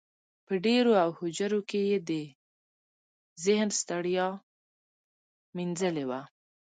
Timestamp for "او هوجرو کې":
1.03-1.81